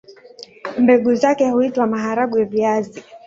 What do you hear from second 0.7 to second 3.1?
Mbegu zake huitwa maharagwe-viazi.